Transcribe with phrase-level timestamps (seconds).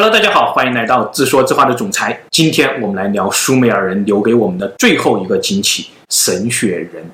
[0.00, 2.16] Hello，大家好，欢迎来到自说自话的总裁。
[2.30, 7.04] 今天我们来聊苏美尔人留给我们的最后一个惊奇——神血人。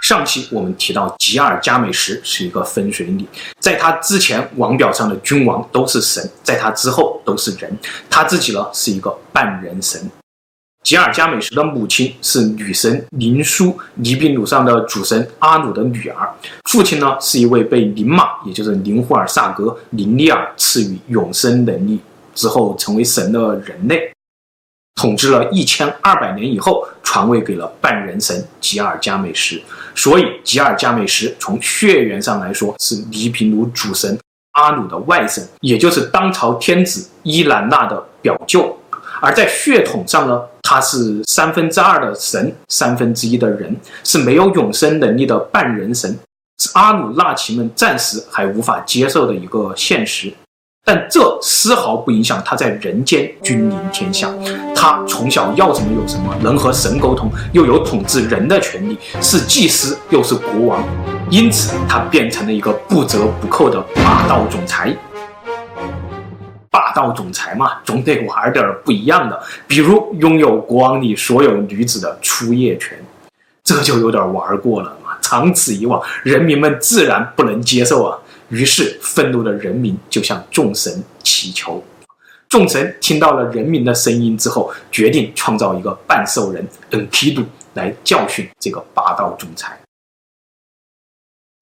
[0.00, 3.26] 上期我们提到吉尔伽美什是一个分水岭，
[3.58, 7.76] 在他之前，王表上的君王都是神；在他之后，都是人。
[8.08, 10.00] 他自己呢，是一个半人神。
[10.86, 16.32] 吉尔伽美什的母亲是女神宁舒，尼比鲁上的主神阿努的女儿。
[16.70, 21.98] 父亲呢，是一位被宁玛，也就是宁呼尔萨格宁利尔赐予永生能力
[22.36, 24.12] 之后成为神的人类，
[24.94, 29.60] 统治了一千二百年以后，传位给了半人神吉尔伽美什。
[29.96, 34.16] 所以，吉尔伽美什从血缘上来说是尼比鲁主神
[34.52, 38.78] 阿努的外甥，也就是当朝天子伊兰娜的表舅。
[39.20, 43.74] 而在血统上呢，他是三分之二的神，三分之一的人，
[44.04, 46.16] 是没有永生能力的半人神，
[46.58, 50.32] 是阿努纳奇们暂时还无法接受的一个现实。
[50.88, 54.32] 但这丝毫不影响他在人间君临天下。
[54.72, 60.84] 他从小要什么有什么，能和神沟通，又有统治人的权利，是祭司又是国王，
[61.28, 64.96] 因此他变成了一个不折不扣的霸道总裁。
[66.96, 72.98] 霸道总裁嘛，总得玩点不一样的，比如拥有国王里所有女子的初夜权，
[73.62, 75.18] 这就有点玩过了嘛。
[75.20, 78.18] 长此以往，人民们自然不能接受啊。
[78.48, 81.84] 于是，愤怒的人民就向众神祈求。
[82.48, 87.44] 众神听到了人民的声音之后，决定创造一个半兽人恩皮杜
[87.74, 89.78] 来教训这个霸道总裁。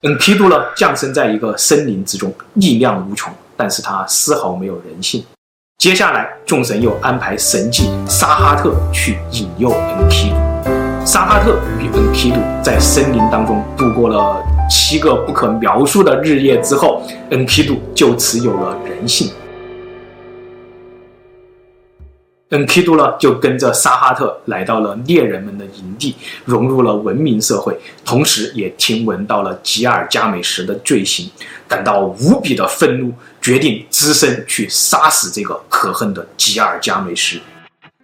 [0.03, 3.35] 恩皮杜呢，降生在一个森林之中，力量无穷。
[3.57, 5.25] 但是他丝毫没有人性。
[5.79, 10.37] 接下来，众神又安排神迹沙哈特去引诱恩皮杜。
[11.05, 19.31] 沙哈特与恩皮杜在森林当中度过了七个不可描述的日夜之后，恩皮杜就此有了人性。
[22.51, 26.15] 恩皮杜呢，就跟着沙哈特来到了猎人们的营地，
[26.45, 31.29] 融入了文明社会，同时也听闻到了吉尔伽美什的罪行，
[31.67, 37.41] 感到无比的愤怒，决定只身去杀死这个可恨的吉尔伽美什。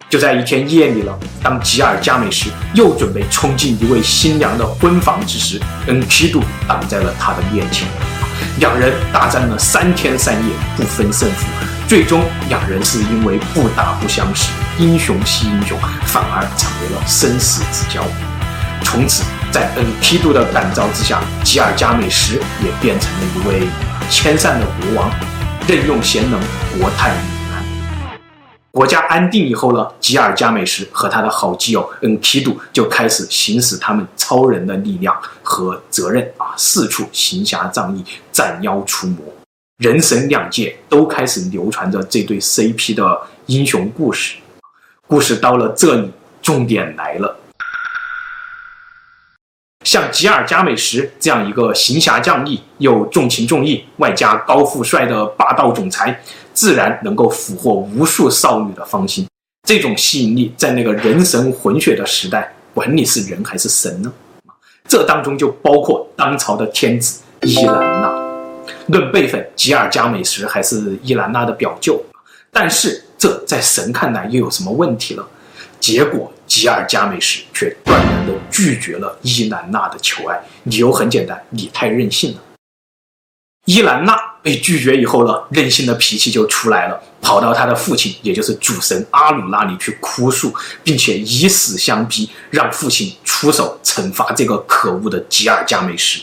[0.09, 7.87] 就在一天夜里了，当吉尔伽美什又准备冲进一位新娘的婚房之时，恩皮杜挡在了他的面前。
[8.59, 11.80] 两人大战了三天三夜，不分胜负。
[11.91, 18.01] 最终，两人是因为不打不相识，英雄惜英雄，反而成为了生死之交。
[18.81, 23.67] 从此，在恩皮杜的感召之下，吉尔伽美什也变成了一位
[24.09, 25.11] 谦善的国王，
[25.67, 26.39] 任用贤能，
[26.79, 27.19] 国泰民
[27.53, 28.17] 安。
[28.71, 35.13] 国家安定以后呢，吉尔伽美什和他的好基友恩皮杜就开始行使他们超人的力量
[35.43, 39.25] 和责任啊，四处行侠仗义，斩妖除魔。
[39.81, 44.35] 人神两界都开始流传着这对 CP 的英雄故事。
[45.07, 47.35] 故事到了这里，重点来了。
[49.83, 56.21] 像吉尔伽美什这样一个行侠仗义又重情重义，外加高富帅的霸道总裁，
[56.53, 59.27] 自然能够俘获无数少女的芳心。
[59.67, 64.13] 这种吸引力，在那个人神混血的时代，管你是人还是神呢？
[64.87, 68.20] 这当中就包括当朝的天子伊兰娜。
[68.91, 72.03] 论辈分，吉尔伽美什还是伊兰娜的表舅，
[72.51, 75.25] 但是这在神看来又有什么问题了？
[75.79, 82.41] 结果吉尔伽美什却断然地拒绝了伊兰娜的求爱，理由很简单：你太任性了。
[83.65, 90.53] 伊兰娜被拒绝以后呢，任性的脾气就出来了，跑到他的父亲，也就是主神阿鲁那里去哭诉，
[90.83, 96.21] 并且以死相逼，让父亲出手惩罚这个可恶的吉尔伽美什。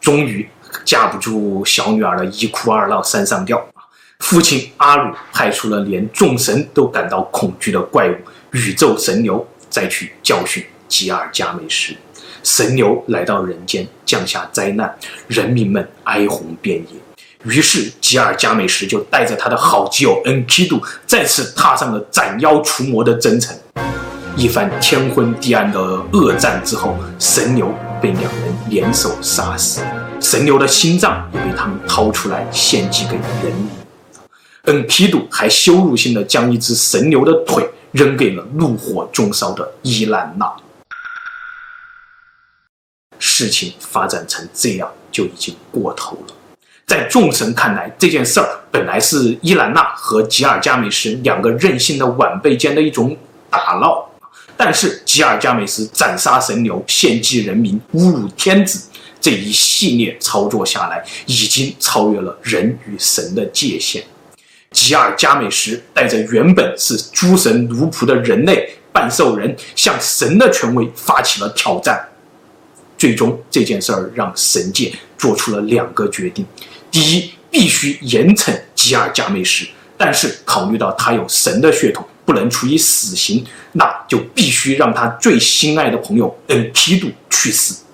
[0.00, 0.48] 终于。
[0.84, 3.64] 架不住小女儿的一哭二闹三上吊，
[4.20, 8.16] 父亲阿鲁派出了连众神都感到恐惧的怪物
[8.52, 11.94] 宇宙神牛，再去教训吉尔伽美什。
[12.42, 14.94] 神牛来到人间，降下灾难，
[15.28, 17.00] 人民们哀鸿遍野。
[17.50, 23.56] 于是吉尔伽美什就带着他的好基友恩皮杜，再次踏上了斩妖除魔的征程。
[24.36, 25.80] 一番天昏地暗的
[26.12, 27.72] 恶战之后，神牛
[28.04, 29.80] 被两人联手杀死。
[30.20, 33.70] 神牛的心脏也被他们掏出来献祭给人民。
[34.64, 40.52] 恩皮杜还羞辱性的将一只神牛的腿扔给了怒火中烧的伊兰娜。
[43.18, 46.34] 事情发展成这样就已经过头了。
[46.86, 53.16] 在众神看来，这件事儿本来是伊兰娜和吉尔伽美什两个任性的晚辈间的一种
[53.48, 54.06] 打闹，
[54.64, 58.88] 但是吉尔伽美什斩杀神牛，献祭人民，侮辱天子。
[59.20, 64.02] 这一系列操作下来，已经超越了人与神的界限。
[64.70, 72.02] 吉尔伽美什带着原本是诸神奴仆的人类半兽人，向神的权威发起了挑战。
[72.96, 76.46] 最终，这件事儿让神界做出了两个决定：
[76.90, 87.84] 第一，必须严惩吉尔伽美什，但是考虑到他有神的血统，不能处以死刑，那就必须让他最心爱的朋友恩皮杜去死。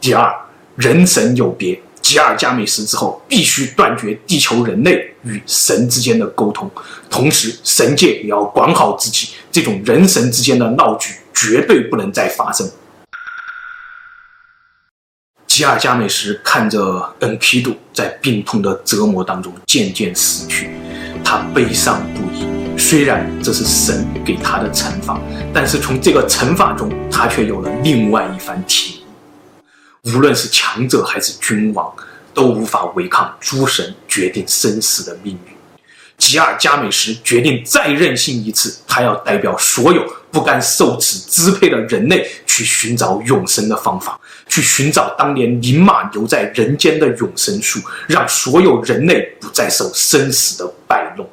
[0.00, 0.34] 第二，
[0.76, 6.70] 人神有别，吉尔伽美什之后必须断绝地球人类与神之间的沟通，
[7.10, 12.70] 同时神界也要管好自己，这种人神之间的闹剧绝对不能再发生。
[15.46, 20.68] 吉尔伽美什看着恩皮杜在病痛的折磨当中渐渐死去，
[21.28, 22.46] 他悲伤不已。
[22.78, 25.20] 虽然这是神给他的惩罚，
[25.52, 29.02] 但是从这个惩罚中，他却有了另外一番体
[30.04, 30.12] 悟。
[30.12, 31.92] 无论是强者还是君王，
[32.32, 35.55] 都无法违抗诸神决定生死的命运。
[36.18, 44.18] 吉尔伽美什决定再任性一次，他要代表所有不甘受此支配的人类，去寻找永生的方法，
[44.48, 51.28] 去寻找当年宁玛留在人间的永生树，让所有人类不再受生死的摆弄。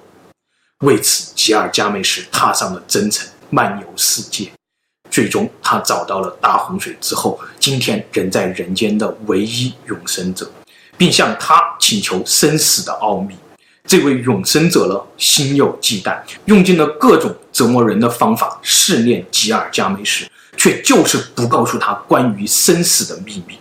[0.80, 4.51] 为此，吉尔伽美什踏上了征程，漫游世界。
[5.09, 10.51] 最终，他找到了大洪水之后，今天仍在人间的唯一永生者，
[10.97, 13.36] 并向他请求生死的奥秘。
[13.93, 20.25] 这位永生者呢，心有忌惮，用尽了各种折磨人的方法试炼吉尔伽美什，
[20.57, 23.55] 却就是不告诉他关于生死的秘密。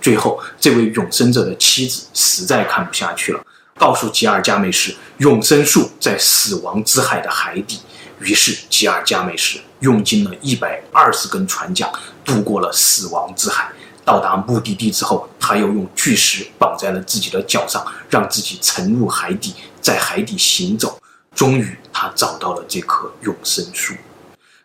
[0.00, 3.44] 最后，这位永生者的妻子实在看不下去了，
[3.76, 7.80] 告诉吉尔伽美什，永生树在死亡之海的海底。
[8.22, 11.92] 于是，吉尔伽美什用尽了一百二十根船桨，
[12.24, 13.70] 渡过了死亡之海。
[14.08, 20.98] 到达目的地之后，他又用巨石绑在了自己的脚上，让自己沉入海底，在海底行走。
[21.34, 23.92] 终于，他找到了这棵永生树。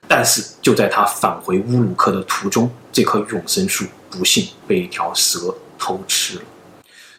[0.07, 6.41] 但是，就在他返回乌鲁克的途中，这棵永生树不幸被一条蛇偷吃了。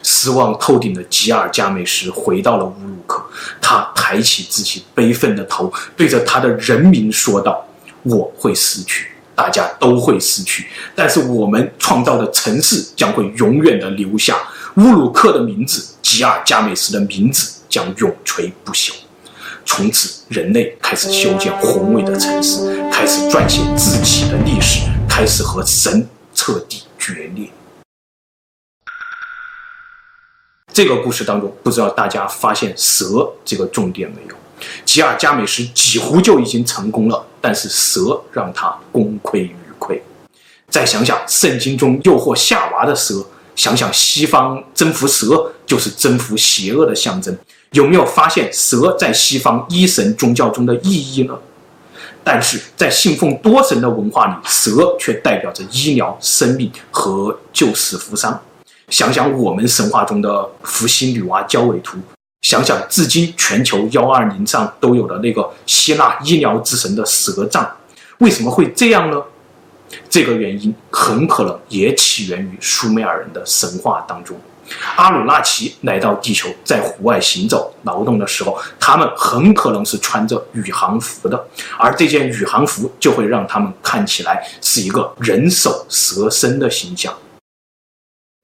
[0.03, 3.23] 失望透顶的吉尔伽美什回到了乌鲁克，
[3.61, 7.69] 他抬起自己悲愤的头，对着他的人民说道
[8.03, 14.37] ：“我会死去，大家都会死去，但是我们创造的城市将会永远的留下。
[14.77, 18.93] 乌鲁克的名字，吉尔伽美什的名字将永垂不朽。
[19.65, 27.49] 从此，人类开始修建宏伟的城市，开始撰写自己的历史，开始和神彻底决裂。”
[30.73, 34.35] 这个故事当中，不知道大家发现蛇这个重点没有？
[34.85, 40.01] 吉尔伽美什几乎就已经成功了，但是蛇让他功亏一篑。
[40.71, 43.23] 再想想圣经中诱惑夏娃的蛇，
[43.55, 47.37] 想想西方征服蛇就是征服邪恶的象征，
[47.73, 51.39] 有没有发现蛇在西方一神宗教中的意义呢？
[52.25, 58.41] 但是在信奉多神的文化里，蛇却代表着医疗、生命和救死扶伤。
[58.89, 61.99] 想想我们神话中的伏羲女娲交尾图，
[62.45, 67.67] 想想至今全球幺二零上都有的那个希腊医疗之神的蛇杖，
[68.19, 69.21] 为什么会这样呢？
[70.11, 74.39] 这个原因很可能也起源于苏美尔人的神话当中。
[74.97, 81.47] 阿努纳奇来到地球，在户外行走劳动的时候，他们很可能是穿着宇航服的，
[81.79, 87.15] 而这件宇航服就会让他们看起来是一个人首蛇身的形象。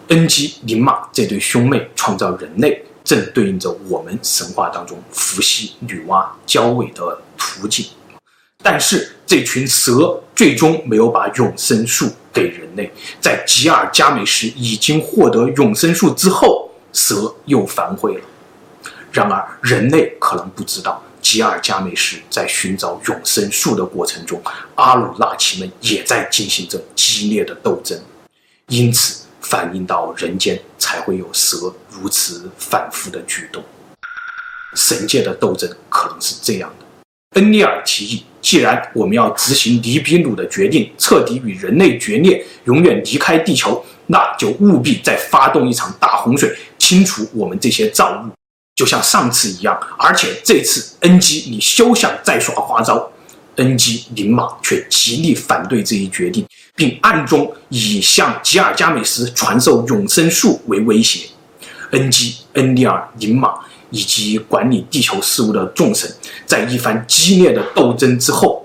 [0.08, 7.86] 恩基、宁玛这对兄妹创造人类，正对应着我们神话当中伏羲、女娲交尾的图景。
[8.62, 12.88] 但是这群蛇最终没有把永生树给人类。
[13.20, 18.20] 在吉尔伽美什已经获得永生树之后，蛇又反悔了。
[19.10, 24.40] 然而人类可能不知道，吉尔伽美什在寻找永生树的过程中，
[24.76, 28.00] 阿努纳奇们也在进行着激烈的斗争。
[28.68, 29.26] 因此。
[29.42, 33.62] 反映到人间，才会有蛇如此反复的举动。
[34.74, 48.32] 神界的斗争可能是这样的：恩利尔提议，既然我们要执行尼比鲁的决定，彻底与人类决裂，永远离开地球，那就务必再发动一场大洪水，清除我们这些造物，
[48.74, 49.80] 就像上次一样。
[49.96, 53.12] 而且这次，恩基，你休想再耍花招。
[53.60, 61.28] 恩基林马却极力反对这一决定，并暗中以向吉尔伽美什传授永生术为威胁。
[61.90, 63.52] 恩基、恩利尔、林马
[63.90, 66.10] 以及管理地球事务的众神，
[66.46, 68.64] 在一番激烈的斗争之后，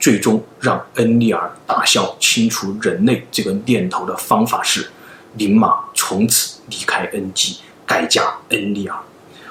[0.00, 4.90] 最终让恩利尔打消清除人类这个念头的方法是，
[5.36, 8.98] 林马从此离开恩基，改嫁恩利尔。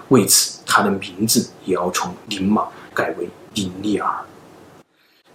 [0.09, 4.09] 为此，他的名字也要从林马改为林利尔。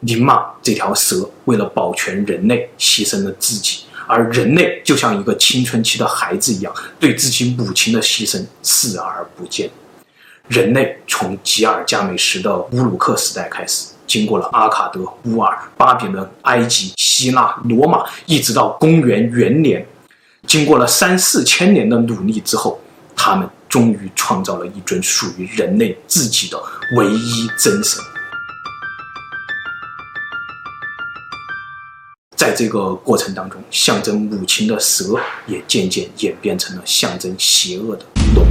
[0.07, 9.69] 灵马这条蛇为了保全人类，牺牲了自己，而人类就像一个青春期的孩子一样，对自己母亲的牺牲视而不见。
[10.47, 19.85] 人类从吉尔伽美什的乌鲁克时代开始，经过了阿卡德、乌尔、巴比伦、埃及、希腊、罗马，一直到公元元年，
[20.47, 22.81] 经过了三四千年的努力之后，
[23.17, 26.57] 他们终于创造了一尊属于人类自己的
[26.97, 28.01] 唯一真神。
[32.37, 38.47] 在这个过程当中，象征母亲的蛇也渐渐演变成了象征邪恶的龙。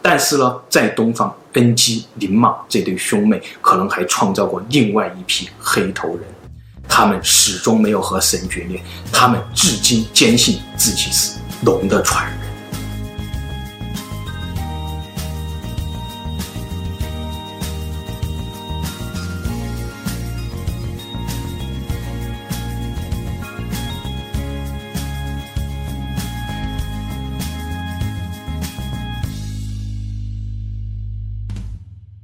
[0.00, 6.20] 但是呢，在东方，恩基、林马这对兄妹可能还创造过另外一批黑头人，
[6.88, 8.80] 他们始终没有和神决裂，
[9.12, 12.35] 他们至今坚信自己是龙的传人。